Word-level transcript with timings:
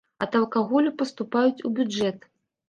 Ад 0.25 0.37
алкаголю 0.37 0.93
паступаюць 1.01 1.63
у 1.71 1.73
бюджэт. 1.81 2.19